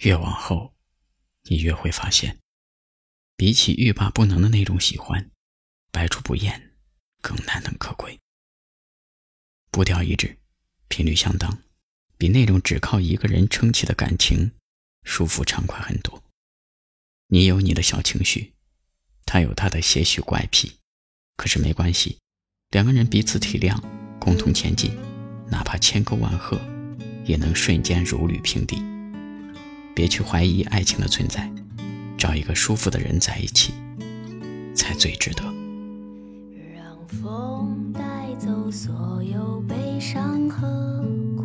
[0.00, 0.74] 越往后，
[1.42, 2.38] 你越会发现，
[3.36, 5.30] 比起欲罢不能的那种喜欢，
[5.92, 6.72] 百出不厌
[7.20, 8.18] 更难能可贵。
[9.70, 10.38] 步调一致，
[10.88, 11.62] 频率相当，
[12.16, 14.52] 比那种只靠一个人撑起的感情
[15.04, 16.22] 舒服畅快很多。
[17.26, 18.54] 你有你的小情绪，
[19.26, 20.78] 他有他的些许怪癖，
[21.36, 22.18] 可是没关系，
[22.70, 23.78] 两个人彼此体谅，
[24.18, 24.96] 共同前进，
[25.50, 26.58] 哪怕千沟万壑，
[27.26, 28.82] 也能瞬间如履平地。
[30.00, 31.46] 别去怀疑爱情的存在，
[32.16, 33.74] 找一个舒服的人在一起，
[34.74, 35.44] 才最值得。
[36.74, 38.00] 让风带
[38.38, 41.04] 走所有悲伤和
[41.36, 41.44] 苦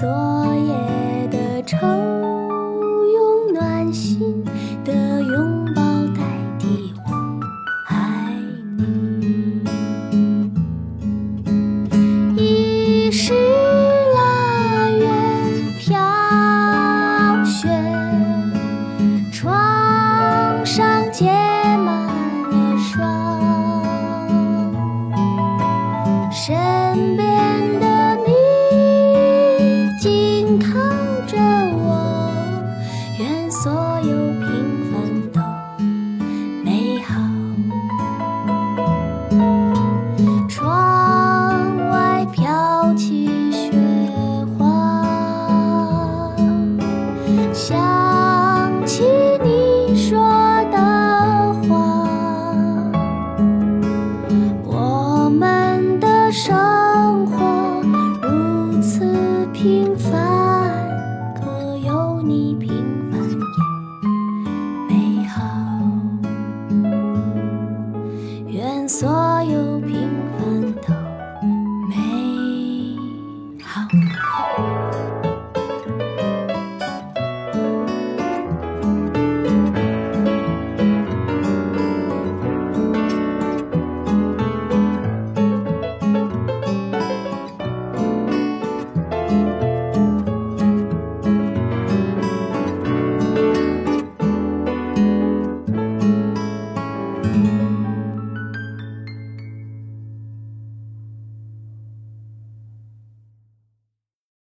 [0.00, 0.27] 告别
[69.18, 70.08] 所有平
[70.38, 70.47] 凡